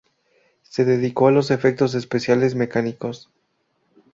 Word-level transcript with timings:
Se 0.63 0.83
dedica 0.83 1.27
a 1.27 1.31
los 1.31 1.51
efectos 1.51 1.93
especiales 1.93 2.55
mecánicos. 2.55 3.29